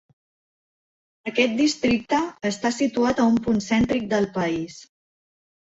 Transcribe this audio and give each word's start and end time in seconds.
Aquest 1.33 1.53
districte 1.59 2.23
està 2.53 2.73
situat 2.81 3.23
a 3.23 3.29
un 3.35 3.39
punt 3.49 3.65
cèntric 3.71 4.13
del 4.17 4.31
país. 4.41 4.85